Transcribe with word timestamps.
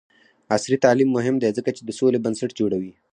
عصري 0.53 0.77
تعلیم 0.85 1.09
مهم 1.17 1.35
دی 1.41 1.49
ځکه 1.57 1.69
چې 1.77 1.81
د 1.83 1.89
سولې 1.99 2.19
بنسټ 2.25 2.51
جوړوي. 2.59 2.93